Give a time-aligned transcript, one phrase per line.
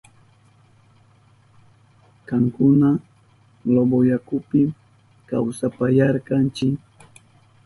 [2.27, 2.89] Kankuna
[3.73, 4.61] Loboyakupi
[5.29, 6.69] kawsapayarkankichi.